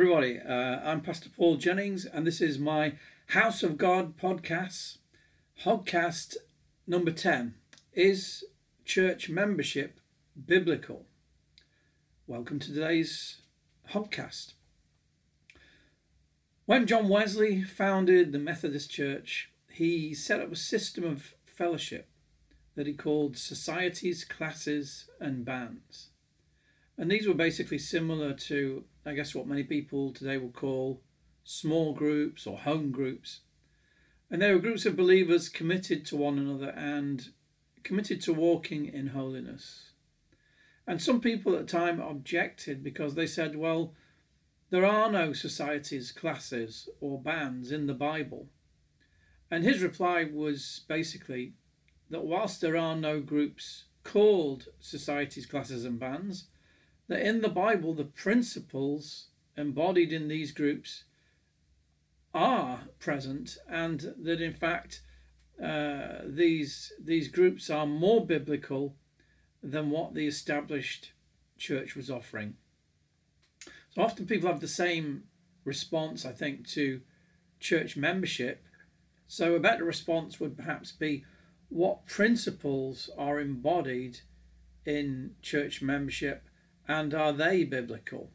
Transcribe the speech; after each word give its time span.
Everybody, 0.00 0.40
uh, 0.40 0.80
I'm 0.82 1.02
Pastor 1.02 1.28
Paul 1.28 1.58
Jennings, 1.58 2.06
and 2.06 2.26
this 2.26 2.40
is 2.40 2.58
my 2.58 2.94
House 3.26 3.62
of 3.62 3.76
God 3.76 4.16
podcast, 4.16 4.96
Hogcast 5.64 6.36
number 6.86 7.10
10. 7.10 7.54
Is 7.92 8.42
church 8.86 9.28
membership 9.28 10.00
biblical? 10.46 11.04
Welcome 12.26 12.58
to 12.60 12.72
today's 12.72 13.42
Hogcast. 13.90 14.54
When 16.64 16.86
John 16.86 17.10
Wesley 17.10 17.62
founded 17.62 18.32
the 18.32 18.38
Methodist 18.38 18.90
Church, 18.90 19.50
he 19.70 20.14
set 20.14 20.40
up 20.40 20.50
a 20.50 20.56
system 20.56 21.04
of 21.04 21.34
fellowship 21.44 22.08
that 22.74 22.86
he 22.86 22.94
called 22.94 23.36
societies, 23.36 24.24
classes, 24.24 25.10
and 25.20 25.44
bands. 25.44 26.09
And 27.00 27.10
these 27.10 27.26
were 27.26 27.32
basically 27.32 27.78
similar 27.78 28.34
to, 28.34 28.84
I 29.06 29.14
guess, 29.14 29.34
what 29.34 29.46
many 29.46 29.62
people 29.62 30.12
today 30.12 30.36
would 30.36 30.52
call 30.52 31.00
small 31.44 31.94
groups 31.94 32.46
or 32.46 32.58
home 32.58 32.90
groups. 32.90 33.40
And 34.30 34.42
they 34.42 34.52
were 34.52 34.58
groups 34.58 34.84
of 34.84 34.98
believers 34.98 35.48
committed 35.48 36.04
to 36.06 36.16
one 36.16 36.38
another 36.38 36.68
and 36.76 37.30
committed 37.84 38.20
to 38.20 38.34
walking 38.34 38.84
in 38.84 39.08
holiness. 39.08 39.92
And 40.86 41.00
some 41.00 41.22
people 41.22 41.54
at 41.54 41.66
the 41.66 41.72
time 41.72 42.00
objected 42.00 42.84
because 42.84 43.14
they 43.14 43.26
said, 43.26 43.56
well, 43.56 43.94
there 44.68 44.84
are 44.84 45.10
no 45.10 45.32
societies, 45.32 46.12
classes, 46.12 46.86
or 47.00 47.18
bands 47.18 47.72
in 47.72 47.86
the 47.86 47.94
Bible. 47.94 48.48
And 49.50 49.64
his 49.64 49.82
reply 49.82 50.28
was 50.30 50.82
basically 50.86 51.54
that 52.10 52.26
whilst 52.26 52.60
there 52.60 52.76
are 52.76 52.94
no 52.94 53.20
groups 53.20 53.84
called 54.04 54.66
societies, 54.80 55.46
classes, 55.46 55.86
and 55.86 55.98
bands, 55.98 56.48
that 57.10 57.26
in 57.26 57.42
the 57.42 57.48
Bible 57.48 57.92
the 57.92 58.04
principles 58.04 59.26
embodied 59.56 60.12
in 60.12 60.28
these 60.28 60.52
groups 60.52 61.04
are 62.32 62.82
present, 63.00 63.58
and 63.68 64.14
that 64.16 64.40
in 64.40 64.54
fact 64.54 65.02
uh, 65.62 66.20
these 66.24 66.92
these 67.02 67.26
groups 67.26 67.68
are 67.68 67.84
more 67.84 68.24
biblical 68.24 68.94
than 69.60 69.90
what 69.90 70.14
the 70.14 70.28
established 70.28 71.12
church 71.58 71.96
was 71.96 72.10
offering. 72.10 72.54
So 73.90 74.02
often 74.02 74.26
people 74.26 74.48
have 74.48 74.60
the 74.60 74.68
same 74.68 75.24
response, 75.64 76.24
I 76.24 76.30
think, 76.30 76.68
to 76.68 77.00
church 77.58 77.96
membership. 77.96 78.62
So 79.26 79.56
a 79.56 79.60
better 79.60 79.84
response 79.84 80.38
would 80.38 80.56
perhaps 80.56 80.92
be 80.92 81.24
what 81.70 82.06
principles 82.06 83.10
are 83.18 83.40
embodied 83.40 84.20
in 84.86 85.34
church 85.42 85.82
membership 85.82 86.44
and 86.88 87.14
are 87.14 87.32
they 87.32 87.64
biblical? 87.64 88.30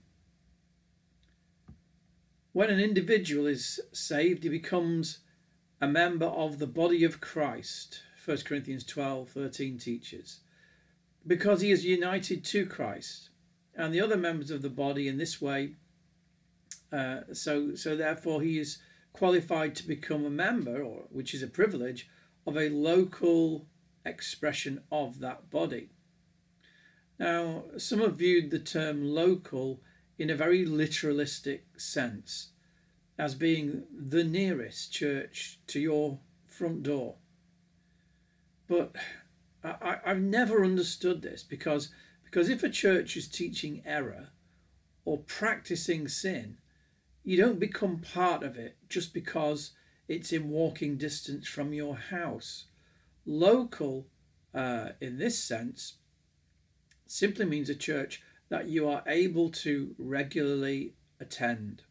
When 2.53 2.69
an 2.69 2.79
individual 2.79 3.47
is 3.47 3.81
saved, 3.91 4.43
he 4.43 4.49
becomes 4.49 5.19
a 5.81 5.87
member 5.87 6.27
of 6.27 6.57
the 6.57 6.67
body 6.67 7.03
of 7.03 7.19
Christ, 7.19 8.01
1 8.23 8.37
Corinthians 8.45 8.85
12 8.85 9.29
13 9.29 9.77
teaches, 9.77 10.39
because 11.27 11.61
he 11.61 11.71
is 11.71 11.85
united 11.85 12.45
to 12.45 12.65
Christ 12.65 13.29
and 13.75 13.93
the 13.93 14.01
other 14.01 14.17
members 14.17 14.51
of 14.51 14.61
the 14.61 14.69
body 14.69 15.07
in 15.07 15.17
this 15.17 15.41
way. 15.41 15.75
Uh, 16.91 17.21
so, 17.33 17.75
so 17.75 17.95
therefore, 17.95 18.41
he 18.41 18.57
is 18.57 18.77
qualified 19.11 19.75
to 19.75 19.87
become 19.87 20.25
a 20.25 20.29
member, 20.29 20.81
or 20.81 21.03
which 21.09 21.33
is 21.33 21.43
a 21.43 21.47
privilege, 21.47 22.09
of 22.47 22.57
a 22.57 22.69
local 22.69 23.65
expression 24.05 24.81
of 24.91 25.19
that 25.19 25.49
body. 25.49 25.89
Now, 27.17 27.63
some 27.77 27.99
have 27.99 28.17
viewed 28.17 28.51
the 28.51 28.59
term 28.59 29.03
local 29.03 29.81
in 30.17 30.29
a 30.29 30.35
very 30.35 30.65
literalistic 30.65 31.61
sense 31.77 32.49
as 33.17 33.35
being 33.35 33.83
the 33.93 34.23
nearest 34.23 34.91
church 34.91 35.59
to 35.67 35.79
your 35.79 36.19
front 36.45 36.83
door. 36.83 37.15
But 38.67 38.95
I, 39.63 39.99
have 40.05 40.19
never 40.19 40.63
understood 40.63 41.21
this 41.21 41.43
because, 41.43 41.89
because 42.23 42.49
if 42.49 42.63
a 42.63 42.69
church 42.69 43.15
is 43.15 43.27
teaching 43.27 43.81
error 43.85 44.29
or 45.05 45.19
practicing 45.19 46.07
sin, 46.07 46.57
you 47.23 47.37
don't 47.37 47.59
become 47.59 47.99
part 47.99 48.43
of 48.43 48.57
it 48.57 48.77
just 48.89 49.13
because 49.13 49.71
it's 50.07 50.31
in 50.31 50.49
walking 50.49 50.97
distance 50.97 51.47
from 51.47 51.73
your 51.73 51.95
house. 51.95 52.65
Local, 53.25 54.07
uh, 54.53 54.89
in 55.01 55.17
this 55.17 55.41
sense, 55.41 55.95
simply 57.07 57.45
means 57.45 57.69
a 57.69 57.75
church 57.75 58.21
that 58.49 58.67
you 58.67 58.87
are 58.87 59.03
able 59.07 59.49
to 59.49 59.95
regularly 59.97 60.93
attend. 61.19 61.83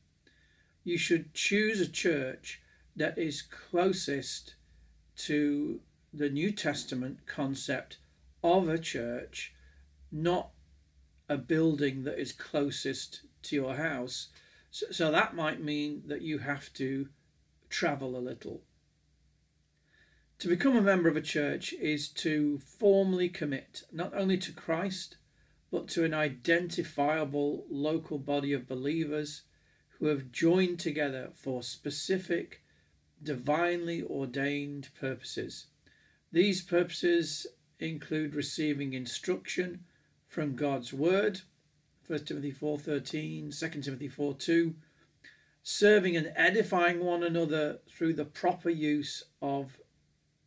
You 0.85 0.99
should 0.99 1.35
choose 1.35 1.81
a 1.81 1.89
church 1.89 2.61
that 2.97 3.19
is 3.19 3.43
closest 3.43 4.55
to 5.17 5.81
the 6.13 6.31
New 6.31 6.53
Testament 6.53 7.27
concept 7.27 7.99
of 8.43 8.69
a 8.69 8.79
church, 8.79 9.55
not 10.13 10.51
a 11.29 11.37
building 11.37 12.05
that 12.05 12.19
is 12.19 12.33
closest 12.33 13.23
to 13.43 13.57
your 13.57 13.75
house. 13.77 14.29
So, 14.71 14.87
so 14.91 15.11
that 15.11 15.35
might 15.35 15.63
mean 15.63 16.03
that 16.07 16.23
you 16.23 16.39
have 16.39 16.73
to 16.75 17.09
travel 17.69 18.17
a 18.17 18.21
little. 18.21 18.63
To 20.45 20.51
become 20.51 20.77
a 20.77 20.83
member 20.83 21.09
of 21.09 21.17
a 21.17 21.23
church 21.23 21.73
is 21.73 22.07
to 22.09 22.59
formally 22.59 23.31
commit 23.31 23.85
not 23.91 24.13
only 24.13 24.37
to 24.37 24.53
Christ, 24.53 25.17
but 25.71 25.89
to 25.89 26.05
an 26.05 26.13
identifiable 26.13 27.65
local 27.71 28.19
body 28.19 28.53
of 28.53 28.69
believers 28.69 29.45
who 29.93 30.09
have 30.09 30.33
joined 30.33 30.81
together 30.81 31.31
for 31.35 31.63
specific, 31.63 32.63
divinely 33.23 34.03
ordained 34.03 34.91
purposes. 35.01 35.69
These 36.31 36.61
purposes 36.61 37.47
include 37.79 38.35
receiving 38.35 38.93
instruction 38.93 39.85
from 40.29 40.57
God's 40.57 40.93
Word, 40.93 41.41
1 42.07 42.23
Timothy 42.27 42.53
4.13, 42.53 43.59
2 43.59 43.81
Timothy 43.81 44.11
4.2, 44.11 44.75
serving 45.63 46.19
and 46.19 46.35
edifying 46.37 47.03
one 47.03 47.23
another 47.23 47.79
through 47.89 48.13
the 48.13 48.27
proper 48.27 48.69
use 48.69 49.25
of 49.41 49.79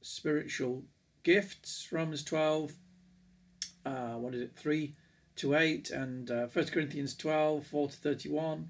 spiritual 0.01 0.83
gifts, 1.23 1.87
Romans 1.91 2.23
12, 2.23 2.73
uh, 3.85 4.13
what 4.13 4.33
is 4.33 4.41
it, 4.41 4.55
3 4.55 4.95
to 5.37 5.55
8, 5.55 5.89
and 5.91 6.31
uh, 6.31 6.47
1 6.47 6.65
Corinthians 6.67 7.15
12, 7.15 7.65
4 7.65 7.89
to 7.89 7.95
31, 7.95 8.69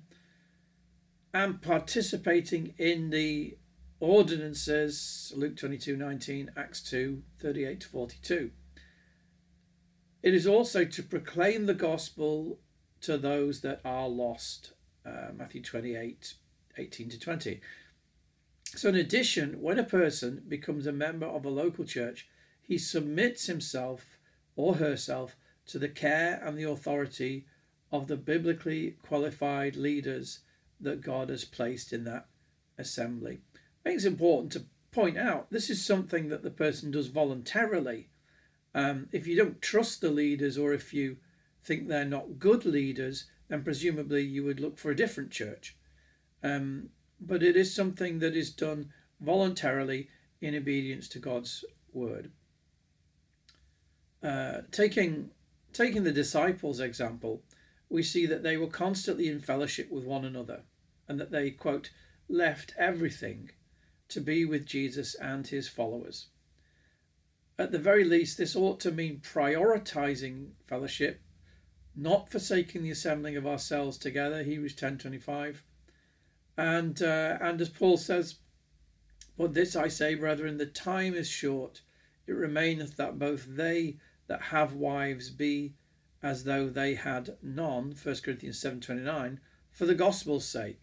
and 1.33 1.61
participating 1.61 2.73
in 2.77 3.09
the 3.09 3.57
ordinances, 3.99 5.31
Luke 5.35 5.57
22, 5.57 5.95
19, 5.95 6.51
Acts 6.55 6.81
2, 6.81 7.23
38 7.39 7.81
to 7.81 7.87
42. 7.87 8.51
It 10.23 10.33
is 10.33 10.47
also 10.47 10.83
to 10.83 11.03
proclaim 11.03 11.65
the 11.65 11.73
gospel 11.73 12.59
to 13.01 13.17
those 13.17 13.61
that 13.61 13.81
are 13.85 14.07
lost, 14.07 14.73
uh, 15.05 15.31
Matthew 15.35 15.61
28, 15.61 16.33
18 16.77 17.09
to 17.09 17.19
20. 17.19 17.61
So, 18.75 18.89
in 18.89 18.95
addition, 18.95 19.61
when 19.61 19.79
a 19.79 19.83
person 19.83 20.43
becomes 20.47 20.85
a 20.85 20.91
member 20.91 21.25
of 21.25 21.45
a 21.45 21.49
local 21.49 21.85
church, 21.85 22.27
he 22.61 22.77
submits 22.77 23.47
himself 23.47 24.19
or 24.55 24.75
herself 24.75 25.35
to 25.67 25.79
the 25.79 25.89
care 25.89 26.41
and 26.43 26.57
the 26.57 26.69
authority 26.69 27.45
of 27.91 28.07
the 28.07 28.17
biblically 28.17 28.97
qualified 29.01 29.75
leaders 29.75 30.39
that 30.79 31.01
God 31.01 31.29
has 31.29 31.45
placed 31.45 31.93
in 31.93 32.03
that 32.03 32.27
assembly. 32.77 33.39
I 33.55 33.89
think 33.89 33.95
it's 33.95 34.05
important 34.05 34.51
to 34.53 34.65
point 34.91 35.17
out 35.17 35.49
this 35.49 35.69
is 35.69 35.85
something 35.85 36.29
that 36.29 36.43
the 36.43 36.51
person 36.51 36.91
does 36.91 37.07
voluntarily. 37.07 38.09
Um, 38.75 39.07
if 39.11 39.27
you 39.27 39.35
don't 39.35 39.61
trust 39.61 40.01
the 40.01 40.09
leaders 40.09 40.57
or 40.57 40.73
if 40.73 40.93
you 40.93 41.17
think 41.63 41.87
they're 41.87 42.05
not 42.05 42.39
good 42.39 42.65
leaders, 42.65 43.25
then 43.47 43.63
presumably 43.63 44.23
you 44.23 44.43
would 44.43 44.59
look 44.59 44.77
for 44.77 44.91
a 44.91 44.95
different 44.95 45.31
church. 45.31 45.77
Um, 46.43 46.89
but 47.19 47.43
it 47.43 47.55
is 47.55 47.73
something 47.73 48.19
that 48.19 48.35
is 48.35 48.51
done 48.51 48.91
voluntarily 49.19 50.09
in 50.41 50.55
obedience 50.55 51.07
to 51.09 51.19
God's 51.19 51.65
word. 51.91 52.31
Uh, 54.21 54.61
taking 54.71 55.31
taking 55.73 56.03
the 56.03 56.11
disciples' 56.11 56.79
example, 56.79 57.43
we 57.89 58.01
see 58.03 58.25
that 58.25 58.43
they 58.43 58.57
were 58.57 58.67
constantly 58.67 59.27
in 59.27 59.39
fellowship 59.39 59.91
with 59.91 60.03
one 60.03 60.25
another, 60.25 60.61
and 61.07 61.19
that 61.19 61.31
they 61.31 61.51
quote 61.51 61.91
left 62.29 62.73
everything 62.77 63.51
to 64.09 64.19
be 64.19 64.45
with 64.45 64.65
Jesus 64.65 65.15
and 65.15 65.47
his 65.47 65.67
followers. 65.67 66.27
At 67.59 67.71
the 67.71 67.79
very 67.79 68.03
least, 68.03 68.37
this 68.37 68.55
ought 68.55 68.79
to 68.81 68.91
mean 68.91 69.19
prioritizing 69.19 70.49
fellowship, 70.67 71.21
not 71.95 72.29
forsaking 72.29 72.83
the 72.83 72.91
assembling 72.91 73.35
of 73.37 73.47
ourselves 73.47 73.97
together. 73.97 74.43
Hebrews 74.43 74.75
ten 74.75 74.97
twenty 74.97 75.19
five 75.19 75.63
and, 76.57 77.01
uh, 77.01 77.37
and 77.39 77.61
as 77.61 77.69
Paul 77.69 77.97
says, 77.97 78.35
But 79.37 79.53
this 79.53 79.75
I 79.75 79.87
say, 79.87 80.15
brethren, 80.15 80.57
the 80.57 80.65
time 80.65 81.13
is 81.13 81.29
short. 81.29 81.81
It 82.25 82.33
remaineth 82.33 82.97
that 82.97 83.19
both 83.19 83.45
they 83.47 83.97
that 84.27 84.41
have 84.43 84.73
wives 84.73 85.29
be 85.29 85.75
as 86.23 86.43
though 86.43 86.67
they 86.67 86.95
had 86.95 87.37
none, 87.41 87.95
1 88.01 88.15
Corinthians 88.23 88.59
7.29, 88.61 89.37
for 89.71 89.85
the 89.85 89.95
gospel's 89.95 90.47
sake. 90.47 90.81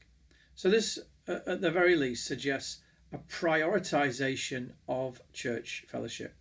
So, 0.55 0.71
this, 0.71 1.01
uh, 1.27 1.41
at 1.47 1.61
the 1.61 1.73
very 1.73 1.97
least, 1.97 2.25
suggests 2.25 2.81
a 3.13 3.19
prioritization 3.19 4.73
of 4.89 5.21
church 5.33 5.85
fellowship. 5.89 6.37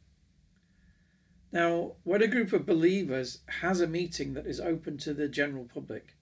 Now, 1.51 1.94
when 2.03 2.21
a 2.21 2.27
group 2.27 2.53
of 2.53 2.65
believers 2.65 3.39
has 3.62 3.81
a 3.81 3.88
meeting 3.88 4.33
that 4.33 4.47
is 4.47 4.59
open 4.59 4.97
to 5.00 5.13
the 5.13 5.27
general 5.27 5.65
public, 5.65 6.15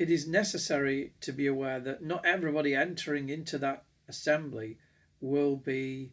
it 0.00 0.08
is 0.08 0.26
necessary 0.26 1.12
to 1.20 1.30
be 1.30 1.46
aware 1.46 1.78
that 1.78 2.02
not 2.02 2.24
everybody 2.24 2.74
entering 2.74 3.28
into 3.28 3.58
that 3.58 3.84
assembly 4.08 4.78
will 5.20 5.56
be 5.56 6.10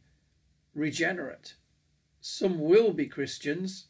regenerate. 0.76 1.54
Some 2.20 2.60
will 2.60 2.92
be 2.92 3.06
Christians, 3.06 3.86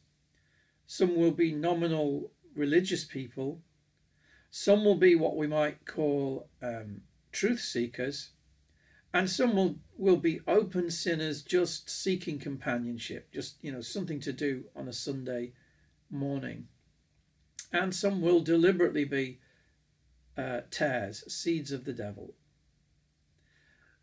some 0.85 1.15
will 1.15 1.31
be 1.31 1.51
nominal 1.51 2.29
religious 2.53 3.05
people, 3.05 3.63
some 4.51 4.85
will 4.85 4.97
be 4.97 5.15
what 5.15 5.35
we 5.35 5.47
might 5.47 5.87
call 5.87 6.47
um, 6.61 7.01
truth 7.31 7.61
seekers, 7.61 8.33
and 9.11 9.27
some 9.27 9.55
will, 9.55 9.77
will 9.97 10.17
be 10.17 10.41
open 10.47 10.91
sinners 10.91 11.41
just 11.41 11.89
seeking 11.89 12.37
companionship, 12.37 13.33
just 13.33 13.55
you 13.63 13.71
know 13.71 13.81
something 13.81 14.19
to 14.19 14.31
do 14.31 14.65
on 14.75 14.87
a 14.87 14.93
Sunday 14.93 15.53
morning. 16.11 16.67
And 17.73 17.95
some 17.95 18.21
will 18.21 18.41
deliberately 18.41 19.03
be 19.03 19.39
uh, 20.37 20.61
tares, 20.69 21.23
seeds 21.33 21.71
of 21.71 21.85
the 21.85 21.93
devil. 21.93 22.35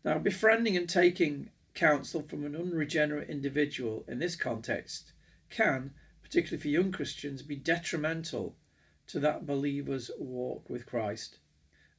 Now, 0.03 0.19
befriending 0.19 0.77
and 0.77 0.87
taking 0.87 1.49
counsel 1.73 2.21
from 2.21 2.45
an 2.45 2.55
unregenerate 2.55 3.29
individual 3.29 4.05
in 4.07 4.19
this 4.19 4.35
context 4.35 5.13
can, 5.49 5.91
particularly 6.21 6.61
for 6.61 6.67
young 6.67 6.91
Christians, 6.91 7.41
be 7.41 7.55
detrimental 7.55 8.55
to 9.07 9.19
that 9.19 9.45
believer's 9.45 10.11
walk 10.19 10.69
with 10.69 10.85
Christ. 10.85 11.39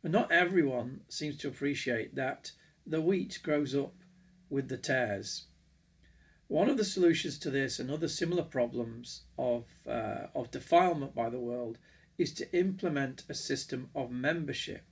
And 0.03 0.13
not 0.13 0.31
everyone 0.31 1.01
seems 1.09 1.37
to 1.39 1.49
appreciate 1.49 2.15
that 2.15 2.53
the 2.87 3.01
wheat 3.01 3.41
grows 3.43 3.75
up 3.75 3.95
with 4.49 4.69
the 4.69 4.77
tares. 4.77 5.47
One 6.49 6.69
of 6.69 6.77
the 6.77 6.85
solutions 6.85 7.39
to 7.41 7.51
this 7.51 7.81
and 7.81 7.91
other 7.91 8.09
similar 8.09 8.45
problems 8.45 9.23
of, 9.37 9.65
uh, 9.89 10.29
of 10.35 10.53
defilement 10.53 11.15
by 11.15 11.29
the 11.29 11.41
world 11.41 11.79
is 12.19 12.33
to 12.35 12.53
implement 12.57 13.25
a 13.29 13.35
system 13.35 13.91
of 13.95 14.11
membership. 14.11 14.85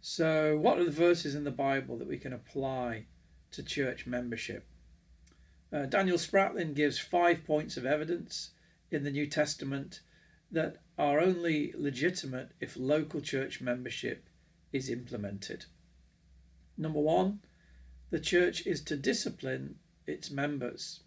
So, 0.00 0.56
what 0.56 0.78
are 0.78 0.84
the 0.84 0.90
verses 0.90 1.34
in 1.34 1.44
the 1.44 1.50
Bible 1.50 1.98
that 1.98 2.08
we 2.08 2.16
can 2.16 2.32
apply 2.32 3.06
to 3.52 3.62
church 3.62 4.06
membership? 4.06 4.66
Uh, 5.72 5.86
Daniel 5.86 6.16
Spratlin 6.16 6.74
gives 6.74 6.98
five 6.98 7.44
points 7.44 7.76
of 7.76 7.84
evidence 7.84 8.50
in 8.90 9.04
the 9.04 9.10
New 9.10 9.26
Testament 9.26 10.00
that 10.50 10.78
are 10.98 11.20
only 11.20 11.72
legitimate 11.76 12.50
if 12.60 12.76
local 12.76 13.20
church 13.20 13.60
membership 13.60 14.28
is 14.72 14.88
implemented. 14.88 15.66
Number 16.76 17.00
one, 17.00 17.40
the 18.10 18.20
church 18.20 18.66
is 18.66 18.80
to 18.82 18.96
discipline 18.96 19.76
its 20.06 20.30
members. 20.30 21.00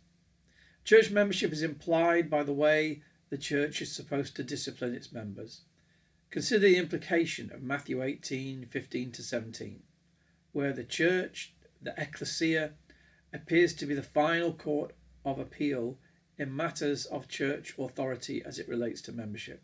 Church 0.86 1.12
membership 1.12 1.52
is 1.52 1.62
implied 1.62 2.30
by 2.30 2.44
the 2.44 2.54
way 2.54 3.02
the 3.34 3.40
church 3.40 3.82
is 3.82 3.92
supposed 3.92 4.36
to 4.36 4.44
discipline 4.44 4.94
its 4.94 5.12
members. 5.12 5.62
Consider 6.30 6.68
the 6.68 6.78
implication 6.78 7.52
of 7.52 7.64
Matthew 7.64 8.04
18 8.04 8.68
15 8.68 9.12
to 9.12 9.24
17, 9.24 9.82
where 10.52 10.72
the 10.72 10.84
church, 10.84 11.56
the 11.82 11.96
ecclesia, 11.98 12.74
appears 13.34 13.74
to 13.74 13.88
be 13.88 13.96
the 13.96 14.04
final 14.04 14.54
court 14.54 14.94
of 15.26 15.40
appeal 15.40 15.98
in 16.38 16.56
matters 16.56 17.08
of 17.08 17.28
church 17.28 17.74
authority 17.80 18.44
as 18.46 18.60
it 18.60 18.70
relates 18.70 19.02
to 19.02 19.12
membership. 19.12 19.64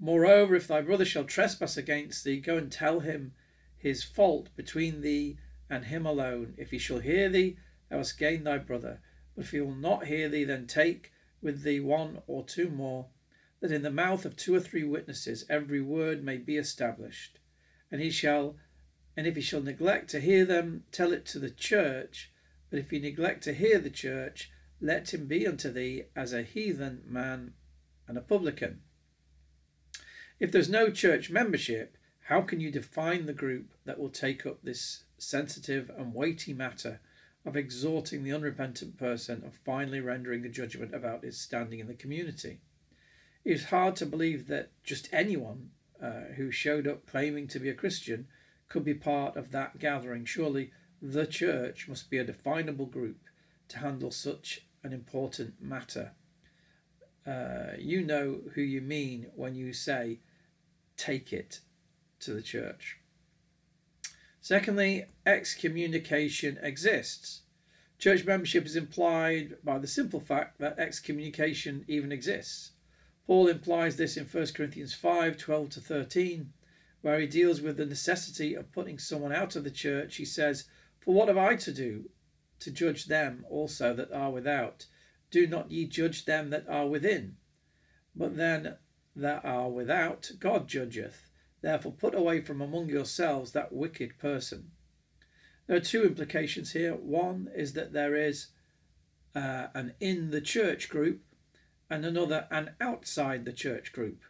Moreover, 0.00 0.56
if 0.56 0.66
thy 0.66 0.80
brother 0.80 1.04
shall 1.04 1.22
trespass 1.22 1.76
against 1.76 2.24
thee, 2.24 2.40
go 2.40 2.56
and 2.56 2.72
tell 2.72 2.98
him 2.98 3.34
his 3.76 4.02
fault 4.02 4.48
between 4.56 5.00
thee 5.00 5.38
and 5.70 5.84
him 5.84 6.06
alone. 6.06 6.54
If 6.56 6.72
he 6.72 6.78
shall 6.78 6.98
hear 6.98 7.28
thee, 7.28 7.56
thou 7.88 7.98
hast 7.98 8.18
gained 8.18 8.48
thy 8.48 8.58
brother. 8.58 8.98
But 9.36 9.44
if 9.44 9.52
he 9.52 9.60
will 9.60 9.76
not 9.76 10.06
hear 10.06 10.28
thee, 10.28 10.42
then 10.42 10.66
take 10.66 11.12
with 11.44 11.62
thee 11.62 11.78
one 11.78 12.22
or 12.26 12.42
two 12.42 12.70
more, 12.70 13.06
that 13.60 13.70
in 13.70 13.82
the 13.82 13.90
mouth 13.90 14.24
of 14.24 14.36
two 14.36 14.54
or 14.54 14.60
three 14.60 14.82
witnesses 14.82 15.44
every 15.48 15.80
word 15.80 16.24
may 16.24 16.36
be 16.36 16.56
established. 16.56 17.38
And 17.90 18.00
he 18.00 18.10
shall, 18.10 18.56
and 19.16 19.26
if 19.26 19.36
he 19.36 19.42
shall 19.42 19.62
neglect 19.62 20.10
to 20.10 20.20
hear 20.20 20.44
them, 20.44 20.84
tell 20.90 21.12
it 21.12 21.24
to 21.26 21.38
the 21.38 21.50
church. 21.50 22.32
But 22.70 22.78
if 22.80 22.90
he 22.90 22.98
neglect 22.98 23.44
to 23.44 23.54
hear 23.54 23.78
the 23.78 23.90
church, 23.90 24.50
let 24.80 25.14
him 25.14 25.26
be 25.26 25.46
unto 25.46 25.70
thee 25.70 26.04
as 26.16 26.32
a 26.32 26.42
heathen 26.42 27.02
man 27.06 27.52
and 28.08 28.18
a 28.18 28.22
publican. 28.22 28.80
If 30.40 30.50
there's 30.50 30.68
no 30.68 30.90
church 30.90 31.30
membership, 31.30 31.96
how 32.24 32.40
can 32.40 32.60
you 32.60 32.70
define 32.70 33.26
the 33.26 33.32
group 33.32 33.74
that 33.84 33.98
will 33.98 34.10
take 34.10 34.44
up 34.44 34.62
this 34.62 35.04
sensitive 35.18 35.90
and 35.96 36.14
weighty 36.14 36.52
matter 36.52 37.00
of 37.44 37.56
exhorting 37.56 38.24
the 38.24 38.32
unrepentant 38.32 38.98
person 38.98 39.42
and 39.44 39.54
finally 39.54 40.00
rendering 40.00 40.44
a 40.44 40.48
judgment 40.48 40.94
about 40.94 41.24
his 41.24 41.38
standing 41.38 41.78
in 41.78 41.86
the 41.86 41.94
community? 41.94 42.58
It's 43.44 43.64
hard 43.64 43.96
to 43.96 44.06
believe 44.06 44.46
that 44.48 44.70
just 44.82 45.08
anyone 45.12 45.70
uh, 46.02 46.32
who 46.36 46.50
showed 46.50 46.86
up 46.86 47.06
claiming 47.06 47.46
to 47.48 47.60
be 47.60 47.68
a 47.68 47.74
Christian 47.74 48.26
could 48.68 48.84
be 48.84 48.94
part 48.94 49.36
of 49.36 49.50
that 49.52 49.78
gathering. 49.78 50.24
Surely 50.24 50.72
the 51.00 51.26
church 51.26 51.86
must 51.88 52.10
be 52.10 52.18
a 52.18 52.24
definable 52.24 52.86
group 52.86 53.18
to 53.68 53.78
handle 53.78 54.10
such 54.10 54.62
an 54.82 54.92
important 54.92 55.60
matter. 55.60 56.12
Uh, 57.26 57.72
you 57.78 58.02
know 58.02 58.40
who 58.54 58.62
you 58.62 58.80
mean 58.80 59.26
when 59.34 59.54
you 59.54 59.72
say, 59.72 60.18
take 60.96 61.32
it 61.32 61.60
to 62.20 62.32
the 62.32 62.42
church. 62.42 62.98
Secondly, 64.44 65.06
excommunication 65.24 66.58
exists. 66.62 67.44
Church 67.98 68.26
membership 68.26 68.66
is 68.66 68.76
implied 68.76 69.56
by 69.64 69.78
the 69.78 69.86
simple 69.86 70.20
fact 70.20 70.58
that 70.58 70.78
excommunication 70.78 71.82
even 71.88 72.12
exists. 72.12 72.72
Paul 73.26 73.48
implies 73.48 73.96
this 73.96 74.18
in 74.18 74.26
1 74.26 74.48
Corinthians 74.48 74.92
5 74.92 75.38
12 75.38 75.70
to 75.70 75.80
13, 75.80 76.52
where 77.00 77.18
he 77.20 77.26
deals 77.26 77.62
with 77.62 77.78
the 77.78 77.86
necessity 77.86 78.52
of 78.52 78.70
putting 78.70 78.98
someone 78.98 79.32
out 79.32 79.56
of 79.56 79.64
the 79.64 79.70
church. 79.70 80.16
He 80.16 80.26
says, 80.26 80.64
For 81.00 81.14
what 81.14 81.28
have 81.28 81.38
I 81.38 81.56
to 81.56 81.72
do 81.72 82.10
to 82.60 82.70
judge 82.70 83.06
them 83.06 83.46
also 83.48 83.94
that 83.94 84.12
are 84.12 84.30
without. 84.30 84.84
Do 85.30 85.46
not 85.46 85.70
ye 85.70 85.86
judge 85.86 86.26
them 86.26 86.50
that 86.50 86.68
are 86.68 86.86
within. 86.86 87.36
But 88.14 88.36
then 88.36 88.76
that 89.16 89.42
are 89.42 89.70
without, 89.70 90.32
God 90.38 90.68
judgeth. 90.68 91.30
Therefore 91.64 91.92
put 91.92 92.14
away 92.14 92.42
from 92.42 92.60
among 92.60 92.90
yourselves 92.90 93.52
that 93.52 93.72
wicked 93.72 94.18
person. 94.18 94.72
There 95.66 95.78
are 95.78 95.80
two 95.80 96.04
implications 96.04 96.72
here. 96.72 96.94
One 96.94 97.48
is 97.56 97.72
that 97.72 97.94
there 97.94 98.14
is 98.14 98.48
uh, 99.34 99.68
an 99.72 99.94
in 99.98 100.30
the 100.30 100.42
church 100.42 100.90
group, 100.90 101.22
and 101.88 102.04
another 102.04 102.46
an 102.50 102.72
outside 102.82 103.46
the 103.46 103.52
church 103.54 103.94
group. 103.94 104.24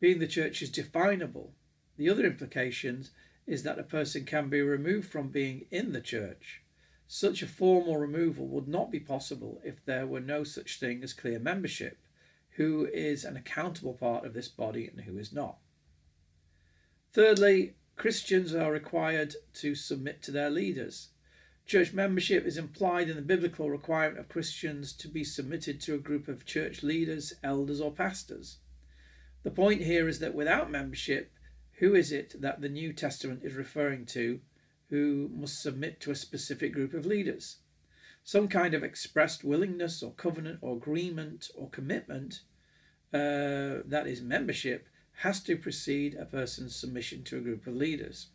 Being 0.00 0.18
the 0.18 0.26
church 0.26 0.62
is 0.62 0.70
definable. 0.72 1.54
The 1.96 2.10
other 2.10 2.26
implications 2.26 3.12
is 3.46 3.62
that 3.62 3.78
a 3.78 3.84
person 3.84 4.24
can 4.24 4.48
be 4.48 4.60
removed 4.60 5.08
from 5.08 5.28
being 5.28 5.66
in 5.70 5.92
the 5.92 6.00
church. 6.00 6.64
Such 7.06 7.40
a 7.40 7.46
formal 7.46 7.98
removal 7.98 8.48
would 8.48 8.66
not 8.66 8.90
be 8.90 8.98
possible 8.98 9.60
if 9.62 9.84
there 9.84 10.08
were 10.08 10.18
no 10.18 10.42
such 10.42 10.80
thing 10.80 11.04
as 11.04 11.12
clear 11.12 11.38
membership, 11.38 11.98
who 12.56 12.88
is 12.92 13.24
an 13.24 13.36
accountable 13.36 13.94
part 13.94 14.26
of 14.26 14.34
this 14.34 14.48
body 14.48 14.88
and 14.88 15.02
who 15.02 15.16
is 15.18 15.32
not. 15.32 15.58
Thirdly, 17.14 17.74
Christians 17.94 18.52
are 18.56 18.72
required 18.72 19.36
to 19.54 19.76
submit 19.76 20.20
to 20.22 20.32
their 20.32 20.50
leaders. 20.50 21.10
Church 21.64 21.92
membership 21.92 22.44
is 22.44 22.58
implied 22.58 23.08
in 23.08 23.14
the 23.14 23.22
biblical 23.22 23.70
requirement 23.70 24.18
of 24.18 24.28
Christians 24.28 24.92
to 24.94 25.06
be 25.06 25.22
submitted 25.22 25.80
to 25.82 25.94
a 25.94 25.98
group 25.98 26.26
of 26.26 26.44
church 26.44 26.82
leaders, 26.82 27.32
elders, 27.42 27.80
or 27.80 27.92
pastors. 27.92 28.58
The 29.44 29.52
point 29.52 29.82
here 29.82 30.08
is 30.08 30.18
that 30.18 30.34
without 30.34 30.72
membership, 30.72 31.30
who 31.78 31.94
is 31.94 32.10
it 32.10 32.40
that 32.42 32.60
the 32.60 32.68
New 32.68 32.92
Testament 32.92 33.42
is 33.44 33.54
referring 33.54 34.06
to 34.06 34.40
who 34.90 35.30
must 35.32 35.62
submit 35.62 36.00
to 36.00 36.10
a 36.10 36.16
specific 36.16 36.72
group 36.72 36.94
of 36.94 37.06
leaders. 37.06 37.58
Some 38.24 38.48
kind 38.48 38.74
of 38.74 38.82
expressed 38.82 39.44
willingness 39.44 40.02
or 40.02 40.12
covenant 40.12 40.58
or 40.62 40.76
agreement 40.76 41.48
or 41.54 41.70
commitment, 41.70 42.40
uh, 43.12 43.86
that 43.86 44.06
is 44.06 44.20
membership, 44.20 44.88
has 45.18 45.42
to 45.44 45.56
precede 45.56 46.14
a 46.14 46.24
person's 46.24 46.74
submission 46.74 47.22
to 47.24 47.38
a 47.38 47.40
group 47.40 47.66
of 47.66 47.74
leaders. 47.74 48.28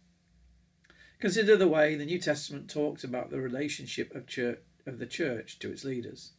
Consider 1.20 1.58
the 1.58 1.68
way 1.68 1.96
the 1.96 2.06
New 2.06 2.20
Testament 2.20 2.70
talks 2.70 3.04
about 3.04 3.30
the 3.30 3.42
relationship 3.42 4.16
of, 4.16 4.26
church, 4.26 4.60
of 4.86 5.00
the 5.00 5.06
church 5.06 5.60
to 5.60 5.72
its 5.72 5.84
leaders. 5.84 6.32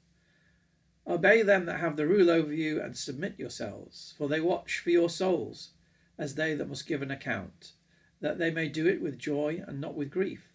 Obey 1.06 1.42
them 1.42 1.66
that 1.66 1.80
have 1.80 1.97
the 1.97 2.06
rule 2.06 2.30
over 2.30 2.52
you 2.52 2.80
and 2.80 2.97
submit 2.97 3.38
yourselves, 3.38 4.14
for 4.16 4.28
they 4.28 4.40
watch 4.40 4.78
for 4.78 4.90
your 4.90 5.11
souls, 5.11 5.70
as 6.18 6.35
they 6.35 6.54
that 6.54 6.68
must 6.68 6.87
give 6.87 7.02
an 7.02 7.11
account 7.11 7.73
that 8.20 8.38
they 8.38 8.50
may 8.50 8.68
do 8.68 8.87
it 8.87 9.02
with 9.02 9.18
joy 9.18 9.62
and 9.66 9.80
not 9.80 9.94
with 9.94 10.11
grief. 10.11 10.52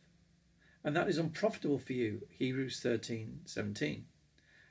And 0.83 0.95
that 0.95 1.09
is 1.09 1.17
unprofitable 1.17 1.79
for 1.79 1.93
you, 1.93 2.21
Hebrews 2.29 2.79
13 2.79 3.39
17. 3.45 4.05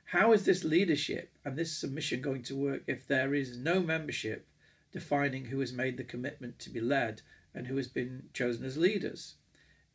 How 0.09 0.31
is 0.31 0.45
this 0.45 0.63
leadership 0.63 1.31
and 1.43 1.57
this 1.57 1.75
submission 1.75 2.21
going 2.21 2.43
to 2.43 2.55
work 2.55 2.83
if 2.87 3.05
there 3.05 3.33
is 3.33 3.57
no 3.57 3.81
membership 3.81 4.47
defining 4.95 5.45
who 5.45 5.59
has 5.59 5.73
made 5.73 5.97
the 5.97 6.05
commitment 6.05 6.57
to 6.57 6.69
be 6.69 6.79
led 6.79 7.21
and 7.53 7.67
who 7.67 7.75
has 7.75 7.89
been 7.89 8.29
chosen 8.33 8.63
as 8.63 8.77
leaders. 8.77 9.35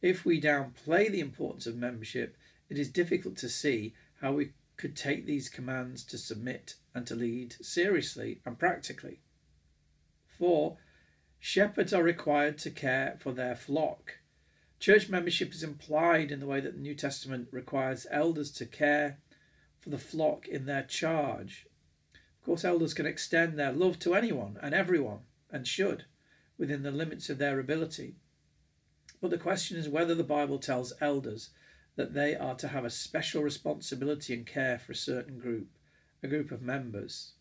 If 0.02 0.26
we 0.26 0.38
downplay 0.38 1.10
the 1.10 1.20
importance 1.20 1.66
of 1.66 1.74
membership, 1.74 2.36
it 2.68 2.76
is 2.76 2.90
difficult 2.90 3.38
to 3.38 3.48
see 3.48 3.94
how 4.20 4.32
we 4.32 4.50
could 4.76 4.94
take 4.94 5.24
these 5.24 5.48
commands 5.48 6.04
to 6.04 6.18
submit 6.18 6.74
and 6.94 7.06
to 7.06 7.14
lead 7.14 7.56
seriously 7.62 8.42
and 8.44 8.58
practically. 8.58 9.20
4. 10.38 10.76
Shepherds 11.38 11.94
are 11.94 12.02
required 12.02 12.58
to 12.58 12.70
care 12.70 13.16
for 13.20 13.32
their 13.32 13.56
flock. 13.56 14.18
Church 14.78 15.08
membership 15.08 15.54
is 15.54 15.62
implied 15.62 16.30
in 16.30 16.40
the 16.40 16.46
way 16.46 16.60
that 16.60 16.74
the 16.74 16.82
New 16.82 16.94
Testament 16.94 17.48
requires 17.50 18.06
elders 18.10 18.50
to 18.50 18.66
care 18.66 19.16
for 19.78 19.88
the 19.88 19.96
flock 19.96 20.46
in 20.46 20.66
their 20.66 20.82
charge. 20.82 21.66
Of 22.40 22.46
course, 22.46 22.64
elders 22.64 22.94
can 22.94 23.04
extend 23.06 23.58
their 23.58 23.72
love 23.72 23.98
to 24.00 24.14
anyone 24.14 24.58
and 24.62 24.74
everyone, 24.74 25.20
and 25.50 25.68
should, 25.68 26.06
within 26.56 26.82
the 26.82 26.90
limits 26.90 27.28
of 27.28 27.36
their 27.36 27.60
ability. 27.60 28.16
But 29.20 29.30
the 29.30 29.38
question 29.38 29.76
is 29.76 29.88
whether 29.88 30.14
the 30.14 30.24
Bible 30.24 30.58
tells 30.58 30.94
elders 31.02 31.50
that 31.96 32.14
they 32.14 32.34
are 32.34 32.54
to 32.54 32.68
have 32.68 32.84
a 32.84 32.90
special 32.90 33.42
responsibility 33.42 34.32
and 34.32 34.46
care 34.46 34.78
for 34.78 34.92
a 34.92 34.96
certain 34.96 35.38
group, 35.38 35.68
a 36.22 36.28
group 36.28 36.50
of 36.50 36.62
members. 36.62 37.32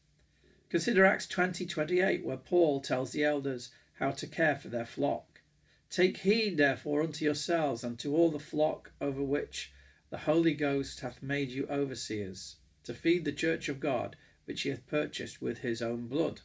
Consider 0.69 1.05
Acts 1.05 1.27
20 1.27 1.65
28, 1.65 2.25
where 2.25 2.35
Paul 2.35 2.81
tells 2.81 3.11
the 3.11 3.23
elders 3.23 3.69
how 3.99 4.11
to 4.11 4.27
care 4.27 4.57
for 4.57 4.67
their 4.67 4.85
flock. 4.85 5.41
Take 5.89 6.17
heed, 6.17 6.57
therefore, 6.57 7.01
unto 7.01 7.23
yourselves 7.23 7.85
and 7.85 7.97
to 7.99 8.13
all 8.13 8.29
the 8.29 8.37
flock 8.37 8.91
over 8.99 9.23
which 9.23 9.71
the 10.09 10.19
Holy 10.19 10.53
Ghost 10.53 10.99
hath 10.99 11.23
made 11.23 11.51
you 11.51 11.65
overseers, 11.69 12.57
to 12.83 12.93
feed 12.93 13.23
the 13.23 13.31
church 13.31 13.69
of 13.69 13.79
God, 13.79 14.15
which 14.49 14.63
he 14.63 14.69
hath 14.69 14.87
purchased 14.87 15.43
with 15.43 15.59
his 15.59 15.79
own 15.79 16.07
blood. 16.07 16.41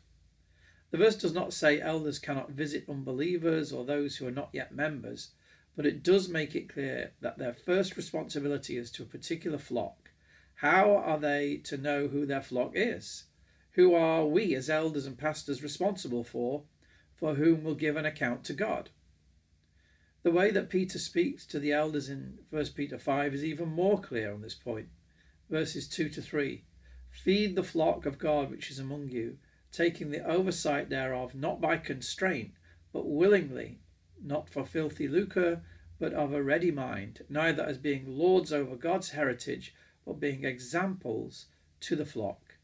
The 0.90 0.98
verse 0.98 1.16
does 1.16 1.32
not 1.32 1.54
say 1.54 1.80
elders 1.80 2.18
cannot 2.18 2.50
visit 2.50 2.84
unbelievers 2.86 3.72
or 3.72 3.82
those 3.82 4.16
who 4.16 4.26
are 4.26 4.30
not 4.30 4.50
yet 4.52 4.74
members, 4.74 5.30
but 5.74 5.86
it 5.86 6.02
does 6.02 6.28
make 6.28 6.54
it 6.54 6.68
clear 6.68 7.12
that 7.22 7.38
their 7.38 7.54
first 7.54 7.96
responsibility 7.96 8.76
is 8.76 8.90
to 8.90 9.04
a 9.04 9.06
particular 9.06 9.56
flock. 9.56 10.10
How 10.56 10.96
are 10.96 11.18
they 11.18 11.56
to 11.64 11.78
know 11.78 12.08
who 12.08 12.26
their 12.26 12.42
flock 12.42 12.72
is? 12.74 13.24
Who 13.72 13.94
are 13.94 14.26
we 14.26 14.54
as 14.54 14.68
elders 14.68 15.06
and 15.06 15.16
pastors 15.16 15.62
responsible 15.62 16.24
for, 16.24 16.64
for 17.14 17.36
whom 17.36 17.64
will 17.64 17.74
give 17.74 17.96
an 17.96 18.04
account 18.04 18.44
to 18.44 18.52
God? 18.52 18.90
The 20.24 20.30
way 20.30 20.50
that 20.50 20.68
Peter 20.68 20.98
speaks 20.98 21.46
to 21.46 21.58
the 21.58 21.72
elders 21.72 22.10
in 22.10 22.40
1 22.50 22.66
Peter 22.76 22.98
5 22.98 23.32
is 23.32 23.44
even 23.46 23.70
more 23.70 23.98
clear 23.98 24.34
on 24.34 24.42
this 24.42 24.54
point. 24.54 24.88
Verses 25.48 25.88
2 25.88 26.10
to 26.10 26.20
3 26.20 26.64
Feed 27.14 27.54
the 27.54 27.62
flock 27.62 28.06
of 28.06 28.18
God 28.18 28.50
which 28.50 28.70
is 28.70 28.78
among 28.78 29.08
you 29.08 29.38
taking 29.74 30.10
the 30.10 30.24
oversight 30.24 30.88
thereof 30.88 31.34
not 31.34 31.60
by 31.60 31.76
constraint, 31.76 32.52
but 32.92 33.08
willingly, 33.08 33.80
not 34.22 34.48
for 34.48 34.64
filthy 34.64 35.08
lucre, 35.08 35.62
but 35.98 36.12
of 36.12 36.32
a 36.32 36.42
ready 36.42 36.70
mind, 36.70 37.24
neither 37.28 37.62
as 37.64 37.78
being 37.78 38.04
lords 38.06 38.52
over 38.52 38.76
God's 38.76 39.10
heritage, 39.10 39.74
but 40.04 40.20
being 40.20 40.44
examples 40.44 41.46
to 41.80 41.96
the 41.96 42.04
flock. 42.04 42.56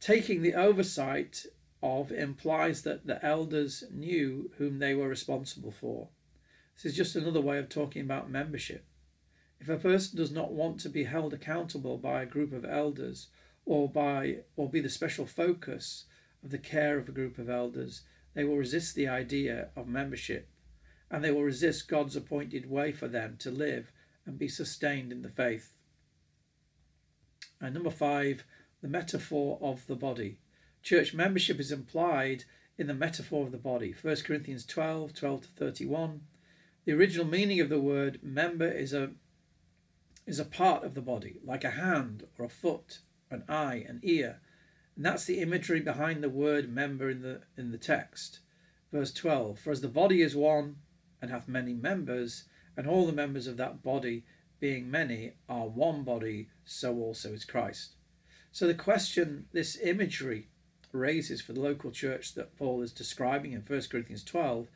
Taking 0.00 0.40
the 0.42 0.54
oversight 0.54 1.44
of 1.82 2.10
implies 2.10 2.82
that 2.82 3.06
the 3.06 3.22
elders 3.24 3.84
knew 3.90 4.50
whom 4.56 4.78
they 4.78 4.94
were 4.94 5.08
responsible 5.08 5.72
for. 5.72 6.08
This 6.74 6.86
is 6.86 6.96
just 6.96 7.16
another 7.16 7.40
way 7.40 7.58
of 7.58 7.68
talking 7.68 8.02
about 8.02 8.30
membership. 8.30 8.86
If 9.60 9.68
a 9.68 9.76
person 9.76 10.16
does 10.16 10.30
not 10.30 10.52
want 10.52 10.80
to 10.80 10.88
be 10.88 11.04
held 11.04 11.34
accountable 11.34 11.98
by 11.98 12.22
a 12.22 12.26
group 12.26 12.52
of 12.52 12.64
elders 12.64 13.28
or 13.66 13.88
by 13.88 14.38
or 14.56 14.68
be 14.68 14.80
the 14.80 14.88
special 14.88 15.26
focus 15.26 16.04
of 16.42 16.50
the 16.50 16.58
care 16.58 16.98
of 16.98 17.08
a 17.08 17.12
group 17.12 17.38
of 17.38 17.48
elders, 17.48 18.02
they 18.34 18.44
will 18.44 18.56
resist 18.56 18.94
the 18.94 19.08
idea 19.08 19.68
of 19.76 19.86
membership 19.86 20.48
and 21.10 21.22
they 21.22 21.30
will 21.30 21.44
resist 21.44 21.88
God's 21.88 22.16
appointed 22.16 22.68
way 22.68 22.92
for 22.92 23.08
them 23.08 23.36
to 23.38 23.50
live 23.50 23.92
and 24.26 24.38
be 24.38 24.48
sustained 24.48 25.12
in 25.12 25.22
the 25.22 25.28
faith. 25.28 25.72
And 27.60 27.74
number 27.74 27.90
five, 27.90 28.44
the 28.82 28.88
metaphor 28.88 29.58
of 29.60 29.86
the 29.86 29.96
body. 29.96 30.38
Church 30.82 31.14
membership 31.14 31.60
is 31.60 31.72
implied 31.72 32.44
in 32.76 32.86
the 32.86 32.94
metaphor 32.94 33.44
of 33.44 33.52
the 33.52 33.58
body. 33.58 33.94
1 34.00 34.16
Corinthians 34.26 34.66
12 34.66 35.14
12 35.14 35.42
to 35.42 35.48
31. 35.48 36.22
The 36.84 36.92
original 36.92 37.26
meaning 37.26 37.60
of 37.60 37.68
the 37.68 37.80
word 37.80 38.18
member 38.22 38.68
is 38.68 38.92
a 38.92 39.12
is 40.26 40.38
a 40.38 40.44
part 40.44 40.84
of 40.84 40.94
the 40.94 41.00
body, 41.00 41.38
like 41.44 41.64
a 41.64 41.70
hand 41.70 42.26
or 42.38 42.46
a 42.46 42.48
foot, 42.50 42.98
an 43.30 43.44
eye, 43.48 43.84
an 43.88 44.00
ear, 44.02 44.40
and 44.96 45.04
that's 45.04 45.24
the 45.24 45.40
imagery 45.40 45.80
behind 45.80 46.22
the 46.22 46.28
word 46.28 46.72
member 46.72 47.10
in 47.10 47.22
the 47.22 47.42
in 47.56 47.72
the 47.72 47.78
text. 47.78 48.40
Verse 48.92 49.12
12 49.12 49.58
For 49.58 49.70
as 49.70 49.80
the 49.80 49.88
body 49.88 50.22
is 50.22 50.36
one 50.36 50.76
and 51.20 51.30
hath 51.30 51.48
many 51.48 51.74
members, 51.74 52.44
and 52.76 52.86
all 52.86 53.06
the 53.06 53.12
members 53.12 53.46
of 53.46 53.56
that 53.56 53.82
body, 53.82 54.24
being 54.60 54.90
many, 54.90 55.32
are 55.48 55.66
one 55.66 56.02
body, 56.02 56.48
so 56.64 56.96
also 56.96 57.32
is 57.32 57.44
Christ. 57.44 57.96
So 58.52 58.66
the 58.66 58.74
question 58.74 59.46
this 59.52 59.76
imagery 59.82 60.48
raises 60.92 61.40
for 61.40 61.52
the 61.52 61.60
local 61.60 61.90
church 61.90 62.34
that 62.34 62.56
Paul 62.56 62.82
is 62.82 62.92
describing 62.92 63.52
in 63.52 63.62
1 63.62 63.82
Corinthians 63.90 64.22
12 64.22 64.68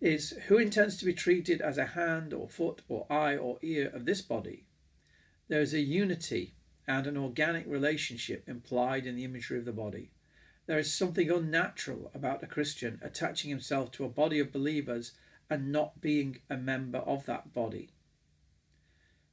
is 0.00 0.30
who 0.46 0.58
intends 0.58 0.96
to 0.98 1.04
be 1.04 1.12
treated 1.12 1.60
as 1.60 1.78
a 1.78 1.86
hand 1.86 2.32
or 2.32 2.48
foot 2.48 2.82
or 2.88 3.10
eye 3.10 3.36
or 3.36 3.58
ear 3.62 3.90
of 3.92 4.04
this 4.04 4.22
body? 4.22 4.66
There 5.48 5.60
is 5.60 5.74
a 5.74 5.80
unity 5.80 6.53
and 6.86 7.06
an 7.06 7.16
organic 7.16 7.66
relationship 7.66 8.48
implied 8.48 9.06
in 9.06 9.16
the 9.16 9.24
imagery 9.24 9.58
of 9.58 9.64
the 9.64 9.72
body. 9.72 10.10
There 10.66 10.78
is 10.78 10.94
something 10.94 11.30
unnatural 11.30 12.10
about 12.14 12.42
a 12.42 12.46
Christian 12.46 12.98
attaching 13.02 13.50
himself 13.50 13.90
to 13.92 14.04
a 14.04 14.08
body 14.08 14.38
of 14.38 14.52
believers 14.52 15.12
and 15.50 15.70
not 15.70 16.00
being 16.00 16.38
a 16.48 16.56
member 16.56 16.98
of 16.98 17.26
that 17.26 17.52
body. 17.52 17.90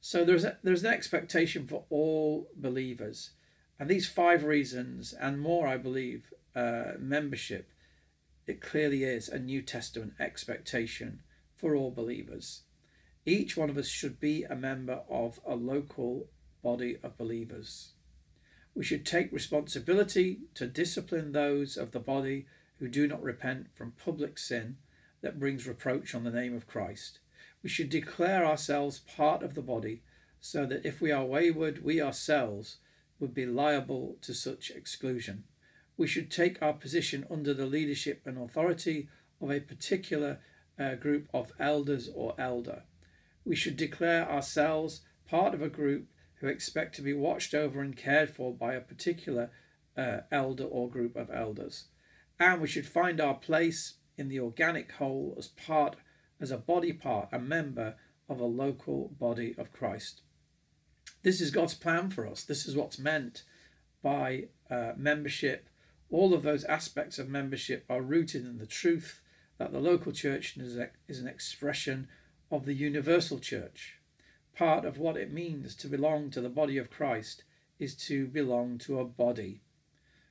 So 0.00 0.24
there's 0.24 0.44
a, 0.44 0.58
there's 0.62 0.84
an 0.84 0.92
expectation 0.92 1.66
for 1.66 1.84
all 1.88 2.48
believers, 2.56 3.30
and 3.78 3.88
these 3.88 4.08
five 4.08 4.44
reasons 4.44 5.12
and 5.12 5.40
more, 5.40 5.66
I 5.66 5.76
believe, 5.76 6.32
uh, 6.54 6.92
membership. 6.98 7.70
It 8.46 8.60
clearly 8.60 9.04
is 9.04 9.28
a 9.28 9.38
New 9.38 9.62
Testament 9.62 10.14
expectation 10.18 11.22
for 11.54 11.76
all 11.76 11.92
believers. 11.92 12.62
Each 13.24 13.56
one 13.56 13.70
of 13.70 13.78
us 13.78 13.88
should 13.88 14.18
be 14.18 14.42
a 14.42 14.56
member 14.56 15.02
of 15.08 15.38
a 15.46 15.54
local 15.54 16.26
body 16.62 16.98
of 17.02 17.18
believers. 17.18 17.92
We 18.74 18.84
should 18.84 19.04
take 19.04 19.32
responsibility 19.32 20.40
to 20.54 20.66
discipline 20.66 21.32
those 21.32 21.76
of 21.76 21.92
the 21.92 22.00
body 22.00 22.46
who 22.78 22.88
do 22.88 23.06
not 23.06 23.22
repent 23.22 23.68
from 23.74 23.92
public 23.92 24.38
sin 24.38 24.76
that 25.20 25.38
brings 25.38 25.66
reproach 25.66 26.14
on 26.14 26.24
the 26.24 26.30
name 26.30 26.54
of 26.54 26.66
Christ. 26.66 27.18
We 27.62 27.68
should 27.68 27.90
declare 27.90 28.44
ourselves 28.44 29.00
part 29.00 29.42
of 29.42 29.54
the 29.54 29.62
body 29.62 30.02
so 30.40 30.66
that 30.66 30.84
if 30.84 31.00
we 31.00 31.12
are 31.12 31.24
wayward, 31.24 31.84
we 31.84 32.00
ourselves 32.00 32.78
would 33.20 33.34
be 33.34 33.46
liable 33.46 34.16
to 34.22 34.34
such 34.34 34.70
exclusion. 34.70 35.44
We 35.96 36.08
should 36.08 36.30
take 36.30 36.60
our 36.60 36.72
position 36.72 37.24
under 37.30 37.54
the 37.54 37.66
leadership 37.66 38.22
and 38.24 38.36
authority 38.36 39.08
of 39.40 39.50
a 39.50 39.60
particular 39.60 40.40
uh, 40.78 40.94
group 40.94 41.28
of 41.32 41.52
elders 41.60 42.10
or 42.12 42.34
elder. 42.38 42.82
We 43.44 43.54
should 43.54 43.76
declare 43.76 44.28
ourselves 44.28 45.02
part 45.28 45.54
of 45.54 45.62
a 45.62 45.68
group 45.68 46.06
who 46.42 46.48
expect 46.48 46.94
to 46.96 47.02
be 47.02 47.14
watched 47.14 47.54
over 47.54 47.80
and 47.80 47.96
cared 47.96 48.28
for 48.28 48.52
by 48.52 48.74
a 48.74 48.80
particular 48.80 49.50
uh, 49.96 50.18
elder 50.32 50.64
or 50.64 50.90
group 50.90 51.14
of 51.14 51.30
elders. 51.30 51.84
And 52.38 52.60
we 52.60 52.66
should 52.66 52.86
find 52.86 53.20
our 53.20 53.34
place 53.34 53.94
in 54.18 54.28
the 54.28 54.40
organic 54.40 54.90
whole 54.92 55.36
as 55.38 55.46
part, 55.46 55.94
as 56.40 56.50
a 56.50 56.58
body 56.58 56.92
part, 56.92 57.28
a 57.30 57.38
member 57.38 57.94
of 58.28 58.40
a 58.40 58.44
local 58.44 59.12
body 59.20 59.54
of 59.56 59.72
Christ. 59.72 60.22
This 61.22 61.40
is 61.40 61.52
God's 61.52 61.74
plan 61.74 62.10
for 62.10 62.26
us. 62.26 62.42
This 62.42 62.66
is 62.66 62.74
what's 62.74 62.98
meant 62.98 63.44
by 64.02 64.48
uh, 64.68 64.94
membership. 64.96 65.68
All 66.10 66.34
of 66.34 66.42
those 66.42 66.64
aspects 66.64 67.20
of 67.20 67.28
membership 67.28 67.84
are 67.88 68.02
rooted 68.02 68.44
in 68.44 68.58
the 68.58 68.66
truth 68.66 69.20
that 69.58 69.70
the 69.70 69.78
local 69.78 70.10
church 70.10 70.56
is, 70.56 70.76
is 71.06 71.20
an 71.20 71.28
expression 71.28 72.08
of 72.50 72.64
the 72.64 72.74
universal 72.74 73.38
church 73.38 74.00
part 74.56 74.84
of 74.84 74.98
what 74.98 75.16
it 75.16 75.32
means 75.32 75.74
to 75.76 75.88
belong 75.88 76.30
to 76.30 76.40
the 76.40 76.48
body 76.48 76.78
of 76.78 76.90
Christ 76.90 77.44
is 77.78 77.94
to 77.96 78.26
belong 78.26 78.78
to 78.78 79.00
a 79.00 79.04
body. 79.04 79.62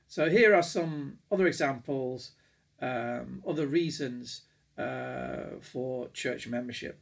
So 0.06 0.28
here 0.28 0.54
are 0.54 0.62
some 0.62 1.18
other 1.30 1.46
examples, 1.46 2.32
um, 2.80 3.42
other 3.46 3.66
reasons 3.66 4.42
uh, 4.78 5.58
for 5.60 6.08
church 6.08 6.46
membership. 6.46 7.00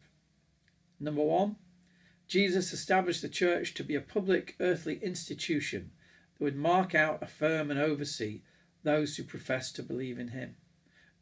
Number 0.99 1.23
one, 1.23 1.57
Jesus 2.29 2.73
established 2.73 3.23
the 3.23 3.29
church 3.29 3.75
to 3.75 3.83
be 3.83 3.95
a 3.95 4.01
public 4.01 4.55
earthly 4.61 5.01
institution 5.03 5.91
that 6.39 6.45
would 6.45 6.57
mark 6.57 6.95
out, 6.95 7.23
affirm, 7.23 7.71
and 7.71 7.81
oversee 7.81 8.43
those 8.83 9.17
who 9.17 9.25
profess 9.25 9.73
to 9.73 9.83
believe 9.83 10.19
in 10.19 10.29
him. 10.29 10.57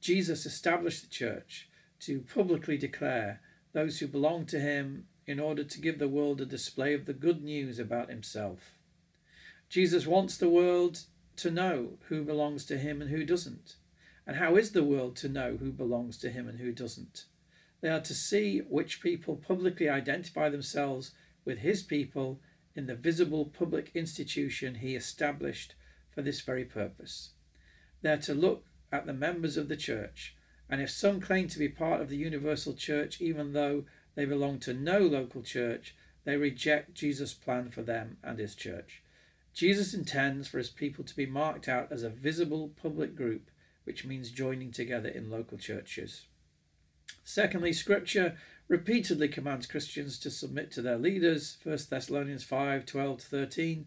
Jesus 0.01 0.47
established 0.47 1.03
the 1.03 1.09
church 1.09 1.69
to 2.01 2.21
publicly 2.21 2.77
declare 2.77 3.41
those 3.73 3.99
who 3.99 4.07
belong 4.07 4.47
to 4.47 4.61
him 4.61 5.07
in 5.29 5.39
order 5.39 5.63
to 5.63 5.81
give 5.81 5.99
the 5.99 6.09
world 6.09 6.41
a 6.41 6.47
display 6.47 6.95
of 6.95 7.05
the 7.05 7.13
good 7.13 7.45
news 7.45 7.79
about 7.79 8.09
himself. 8.09 8.73
Jesus 9.69 10.07
wants 10.07 10.39
the 10.39 10.49
world 10.49 11.03
to 11.37 11.51
know 11.51 11.99
who 12.09 12.25
belongs 12.25 12.65
to 12.65 12.79
him 12.79 13.03
and 13.03 13.11
who 13.11 13.25
doesn't. 13.25 13.77
And 14.27 14.37
how 14.37 14.57
is 14.57 14.73
the 14.73 14.83
world 14.83 15.17
to 15.17 15.29
know 15.29 15.59
who 15.61 15.71
belongs 15.71 16.17
to 16.19 16.31
him 16.31 16.49
and 16.49 16.59
who 16.59 16.73
doesn't? 16.73 17.27
They 17.83 17.91
are 17.91 18.01
to 18.01 18.15
see 18.15 18.61
which 18.61 19.03
people 19.03 19.37
publicly 19.37 19.87
identify 19.87 20.49
themselves 20.49 21.13
with 21.45 21.59
his 21.59 21.83
people 21.83 22.41
in 22.75 22.87
the 22.87 22.95
visible 22.95 23.45
public 23.45 23.91
institution 23.95 24.77
he 24.77 24.97
established 24.97 25.75
for 26.11 26.23
this 26.23 26.41
very 26.41 26.65
purpose. 26.65 27.33
They 28.01 28.11
are 28.11 28.17
to 28.19 28.35
look 28.35 28.65
at 28.91 29.05
the 29.05 29.13
members 29.13 29.59
of 29.59 29.69
the 29.69 29.77
church, 29.77 30.35
and 30.71 30.81
if 30.81 30.91
some 30.91 31.21
claim 31.21 31.49
to 31.49 31.59
be 31.59 31.69
part 31.69 32.01
of 32.01 32.09
the 32.09 32.17
universal 32.17 32.73
church, 32.73 33.21
even 33.21 33.53
though 33.53 33.85
they 34.19 34.25
belong 34.25 34.59
to 34.59 34.75
no 34.75 34.99
local 34.99 35.43
church, 35.43 35.95
they 36.25 36.37
reject 36.37 36.93
Jesus' 36.93 37.35
plan 37.35 37.71
for 37.71 37.83
them 37.83 38.17
and 38.21 38.41
his 38.41 38.57
church. 38.57 39.01
Jesus 39.55 39.95
intends 39.95 40.49
for 40.49 40.59
his 40.59 40.71
people 40.71 41.05
to 41.05 41.15
be 41.15 41.25
marked 41.25 41.69
out 41.69 41.93
as 41.93 42.03
a 42.03 42.11
visible 42.11 42.73
public 42.83 43.15
group, 43.15 43.49
which 43.85 44.05
means 44.05 44.33
joining 44.33 44.73
together 44.73 45.09
in 45.09 45.31
local 45.31 45.57
churches. 45.57 46.27
Secondly, 47.23 47.73
Scripture 47.73 48.37
repeatedly 48.67 49.29
commands 49.29 49.69
Christians 49.69 50.19
to 50.19 50.33
submit 50.33 50.73
to 50.73 50.83
their 50.83 50.99
leaders, 50.99 51.59
1 51.63 51.79
Thessalonians 51.89 52.43
5 52.43 52.87
12 52.87 53.21
13. 53.21 53.87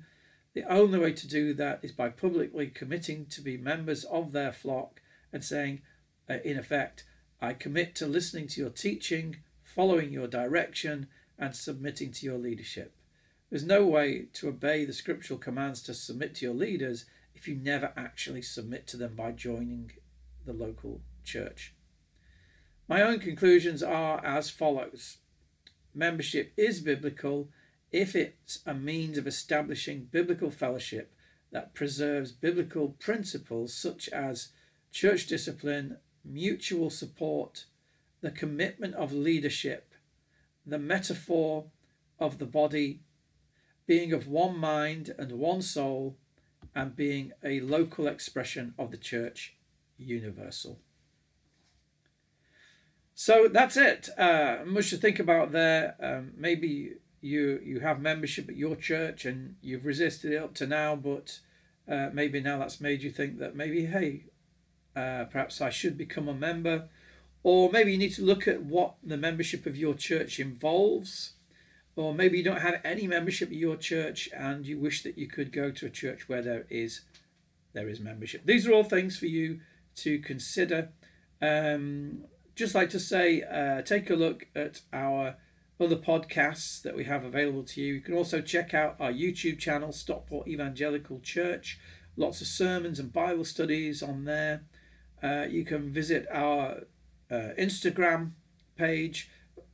The 0.54 0.64
only 0.64 0.98
way 0.98 1.12
to 1.12 1.28
do 1.28 1.54
that 1.56 1.82
is 1.84 1.92
by 1.92 2.08
publicly 2.08 2.68
committing 2.68 3.26
to 3.32 3.42
be 3.42 3.58
members 3.58 4.06
of 4.06 4.32
their 4.32 4.54
flock 4.54 5.02
and 5.34 5.44
saying, 5.44 5.82
uh, 6.30 6.38
in 6.46 6.58
effect, 6.58 7.04
I 7.42 7.52
commit 7.52 7.96
to 7.96 8.08
listening 8.08 8.48
to 8.48 8.62
your 8.62 8.70
teaching, 8.70 9.36
following 9.76 10.12
your 10.12 10.28
direction, 10.28 11.08
and 11.38 11.56
submitting 11.56 12.12
to 12.12 12.26
your 12.26 12.38
leadership. 12.38 12.94
There's 13.50 13.66
no 13.66 13.86
way 13.86 14.28
to 14.34 14.48
obey 14.48 14.86
the 14.86 14.94
scriptural 14.94 15.40
commands 15.40 15.82
to 15.84 15.94
submit 15.94 16.36
to 16.36 16.46
your 16.46 16.54
leaders 16.54 17.06
if 17.34 17.48
you 17.48 17.56
never 17.56 17.92
actually 17.98 18.44
submit 18.44 18.88
to 18.88 18.98
them 18.98 19.16
by 19.16 19.32
joining 19.32 19.92
the 20.46 20.54
local 20.54 21.02
church. 21.24 21.74
My 22.88 23.02
own 23.02 23.20
conclusions 23.20 23.82
are 23.82 24.24
as 24.26 24.50
follows 24.50 25.18
Membership 25.94 26.54
is 26.56 26.80
biblical 26.80 27.50
if 27.92 28.16
it's 28.16 28.60
a 28.66 28.74
means 28.74 29.18
of 29.18 29.28
establishing 29.28 30.08
biblical 30.12 30.52
fellowship 30.52 31.14
that 31.52 31.74
preserves 31.74 32.32
biblical 32.32 32.90
principles 33.00 33.74
such 33.74 34.08
as 34.10 34.50
church 34.92 35.28
discipline, 35.28 35.98
mutual 36.24 36.90
support, 36.90 37.66
the 38.22 38.32
commitment 38.32 38.96
of 38.96 39.12
leadership, 39.12 39.94
the 40.66 40.80
metaphor 40.80 41.66
of 42.20 42.38
the 42.38 42.46
body, 42.46 43.02
being 43.88 44.14
of 44.14 44.28
one 44.28 44.58
mind 44.58 45.14
and 45.18 45.32
one 45.34 45.62
soul, 45.62 46.18
and 46.74 46.96
being 46.96 47.32
a 47.44 47.60
local 47.60 48.08
expression 48.08 48.74
of 48.78 48.92
the 48.92 48.98
church 48.98 49.56
universal. 49.98 50.80
So 53.14 53.48
that's 53.48 53.78
it. 53.78 54.10
Uh, 54.18 54.60
much 54.66 54.90
to 54.92 54.98
think 54.98 55.20
about 55.20 55.52
there. 55.52 55.96
Um, 56.00 56.32
maybe 56.38 56.94
you 57.22 57.62
you 57.64 57.80
have 57.82 58.02
membership 58.02 58.50
at 58.50 58.56
your 58.56 58.76
church 58.76 59.26
and 59.26 59.56
you've 59.62 59.86
resisted 59.86 60.32
it 60.32 60.38
up 60.38 60.54
to 60.56 60.68
now, 60.68 60.96
but 60.96 61.40
uh, 61.88 62.10
maybe 62.14 62.40
now 62.42 62.58
that's 62.58 62.82
made 62.82 63.04
you 63.04 63.12
think 63.12 63.38
that 63.40 63.56
maybe 63.56 63.86
hey, 63.86 64.26
uh, 64.96 65.26
perhaps 65.26 65.62
I 65.62 65.70
should 65.70 65.98
become 65.98 66.28
a 66.28 66.34
member, 66.34 66.90
or 67.44 67.72
maybe 67.72 67.92
you 67.92 67.98
need 67.98 68.14
to 68.14 68.24
look 68.24 68.48
at 68.48 68.64
what 68.64 68.96
the 69.04 69.18
membership 69.18 69.66
of 69.66 69.76
your 69.76 69.94
church 69.94 70.40
involves 70.40 71.34
or 71.96 72.14
maybe 72.14 72.38
you 72.38 72.44
don't 72.44 72.62
have 72.62 72.80
any 72.84 73.08
membership 73.08 73.50
at 73.50 73.56
your 73.56 73.76
church 73.76 74.30
and 74.36 74.66
you 74.66 74.80
wish 74.80 75.04
that 75.04 75.18
you 75.18 75.28
could 75.28 75.52
go 75.52 75.72
to 75.72 75.86
a 75.86 75.90
church 75.90 76.30
where 76.30 76.42
there 76.42 76.66
is 76.70 77.02
there 77.74 77.88
is 77.88 78.00
membership. 78.00 78.46
These 78.46 78.68
are 78.68 78.74
all 78.74 78.84
things 78.84 79.18
for 79.18 79.28
you 79.28 79.62
to 79.96 80.20
consider. 80.20 80.90
Um, 81.42 82.26
just 82.56 82.76
like 82.76 82.90
to 82.90 83.00
say, 83.00 83.44
uh, 83.44 83.82
take 83.82 84.10
a 84.10 84.16
look 84.16 84.48
at 84.56 84.82
our 84.92 85.36
other 85.80 85.96
podcasts 85.96 86.82
that 86.82 86.96
we 86.96 87.06
have 87.06 87.24
available 87.24 87.64
to 87.64 87.82
you. 87.82 87.96
You 87.96 88.02
can 88.02 88.14
also 88.14 88.42
check 88.42 88.74
out 88.74 88.98
our 89.00 89.12
YouTube 89.12 89.58
channel, 89.58 89.92
Stockport 89.92 90.48
Evangelical 90.48 91.20
Church. 91.22 91.80
Lots 92.18 92.42
of 92.42 92.48
sermons 92.48 93.00
and 93.00 93.12
Bible 93.12 93.46
studies 93.46 94.04
on 94.04 94.26
there. 94.26 94.64
Uh, 95.24 95.46
you 95.50 95.64
can 95.64 95.92
visit 95.92 96.28
our 96.32 96.82
uh, 97.32 97.54
Instagram 97.58 98.32
page 98.76 99.30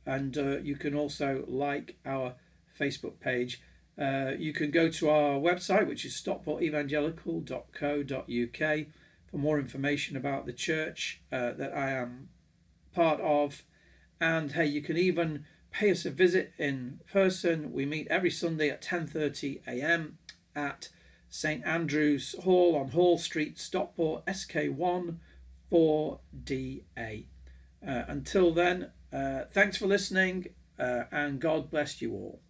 and 0.08 0.36
uh, 0.38 0.56
you 0.58 0.74
can 0.74 0.94
also 0.94 1.44
like 1.46 1.98
our 2.06 2.34
Facebook 2.78 3.20
page. 3.20 3.60
Uh, 4.00 4.32
you 4.38 4.54
can 4.54 4.70
go 4.70 4.88
to 4.88 5.10
our 5.10 5.38
website, 5.38 5.86
which 5.86 6.02
is 6.04 6.14
stockportevangelical.co.uk, 6.14 8.86
for 9.30 9.36
more 9.36 9.58
information 9.58 10.16
about 10.16 10.46
the 10.46 10.52
church 10.52 11.20
uh, 11.30 11.52
that 11.52 11.76
I 11.76 11.90
am 11.90 12.30
part 12.94 13.20
of. 13.20 13.64
And 14.18 14.52
hey, 14.52 14.64
you 14.66 14.80
can 14.80 14.96
even 14.96 15.44
pay 15.70 15.90
us 15.90 16.06
a 16.06 16.10
visit 16.10 16.54
in 16.58 17.00
person. 17.12 17.72
We 17.72 17.84
meet 17.84 18.08
every 18.08 18.30
Sunday 18.30 18.70
at 18.70 18.80
10:30 18.80 19.60
a.m. 19.66 20.16
at 20.56 20.88
St 21.28 21.62
Andrew's 21.66 22.34
Hall 22.44 22.76
on 22.76 22.92
Hall 22.92 23.18
Street, 23.18 23.58
Stockport, 23.58 24.24
SK1 24.24 25.18
4DA. 25.70 27.26
Uh, 27.86 28.02
until 28.08 28.52
then, 28.52 28.90
uh, 29.12 29.44
thanks 29.52 29.76
for 29.76 29.86
listening, 29.86 30.46
uh, 30.78 31.04
and 31.10 31.40
God 31.40 31.70
bless 31.70 32.02
you 32.02 32.12
all. 32.12 32.40